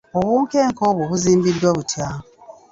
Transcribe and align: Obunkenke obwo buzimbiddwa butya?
Obunkenke 0.17 0.81
obwo 0.89 1.03
buzimbiddwa 1.11 1.69
butya? 1.77 2.07